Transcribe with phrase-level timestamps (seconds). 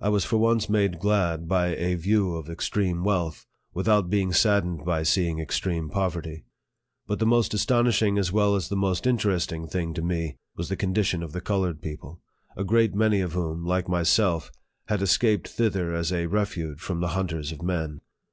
[0.00, 4.84] I was for once made glad by a view of extreme wealth, without being saddened
[4.84, 6.42] by seeing extreme poverty.
[7.06, 10.74] But the most astonishing as well as the most interesting thing to me was the
[10.76, 12.20] con dition of the colored people,
[12.56, 14.50] a great many of whom, like myself,
[14.88, 18.00] had escaped thither as a refuge from the hunters of men.